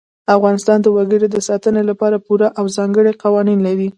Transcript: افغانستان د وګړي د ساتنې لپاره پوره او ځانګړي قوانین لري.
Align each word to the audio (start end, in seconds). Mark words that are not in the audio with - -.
افغانستان 0.35 0.77
د 0.81 0.87
وګړي 0.95 1.27
د 1.31 1.37
ساتنې 1.47 1.83
لپاره 1.89 2.23
پوره 2.25 2.47
او 2.59 2.65
ځانګړي 2.77 3.11
قوانین 3.23 3.59
لري. 3.67 3.87